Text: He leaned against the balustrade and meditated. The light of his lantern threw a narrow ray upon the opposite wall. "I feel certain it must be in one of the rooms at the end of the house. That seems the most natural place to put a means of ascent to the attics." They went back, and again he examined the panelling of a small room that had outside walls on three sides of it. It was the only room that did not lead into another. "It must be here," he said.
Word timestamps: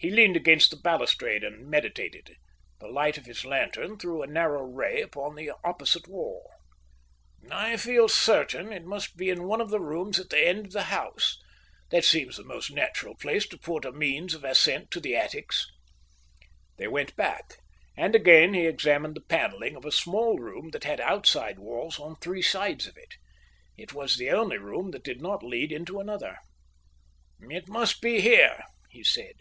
He 0.00 0.10
leaned 0.12 0.36
against 0.36 0.70
the 0.70 0.76
balustrade 0.76 1.42
and 1.42 1.68
meditated. 1.68 2.36
The 2.78 2.86
light 2.86 3.18
of 3.18 3.26
his 3.26 3.44
lantern 3.44 3.98
threw 3.98 4.22
a 4.22 4.28
narrow 4.28 4.62
ray 4.62 5.00
upon 5.02 5.34
the 5.34 5.50
opposite 5.64 6.06
wall. 6.06 6.48
"I 7.50 7.76
feel 7.76 8.06
certain 8.08 8.70
it 8.72 8.84
must 8.84 9.16
be 9.16 9.28
in 9.28 9.42
one 9.42 9.60
of 9.60 9.70
the 9.70 9.80
rooms 9.80 10.20
at 10.20 10.30
the 10.30 10.38
end 10.46 10.66
of 10.66 10.70
the 10.72 10.84
house. 10.84 11.36
That 11.90 12.04
seems 12.04 12.36
the 12.36 12.44
most 12.44 12.70
natural 12.70 13.16
place 13.16 13.48
to 13.48 13.58
put 13.58 13.84
a 13.84 13.90
means 13.90 14.34
of 14.34 14.44
ascent 14.44 14.92
to 14.92 15.00
the 15.00 15.16
attics." 15.16 15.66
They 16.76 16.86
went 16.86 17.16
back, 17.16 17.56
and 17.96 18.14
again 18.14 18.54
he 18.54 18.66
examined 18.68 19.16
the 19.16 19.20
panelling 19.28 19.74
of 19.74 19.84
a 19.84 19.90
small 19.90 20.38
room 20.38 20.68
that 20.70 20.84
had 20.84 21.00
outside 21.00 21.58
walls 21.58 21.98
on 21.98 22.14
three 22.20 22.40
sides 22.42 22.86
of 22.86 22.96
it. 22.96 23.14
It 23.76 23.92
was 23.92 24.14
the 24.14 24.30
only 24.30 24.58
room 24.58 24.92
that 24.92 25.02
did 25.02 25.20
not 25.20 25.42
lead 25.42 25.72
into 25.72 25.98
another. 25.98 26.36
"It 27.40 27.68
must 27.68 28.00
be 28.00 28.20
here," 28.20 28.62
he 28.90 29.02
said. 29.02 29.34